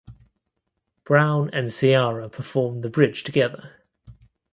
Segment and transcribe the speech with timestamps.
[1.03, 3.83] Brown and Ciara perform the bridge together.